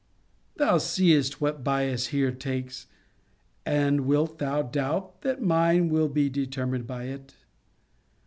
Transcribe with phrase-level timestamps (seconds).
[0.55, 2.87] Thou seest what bias here takes
[3.67, 7.35] And wilt thou doubt that mine will be determined by it?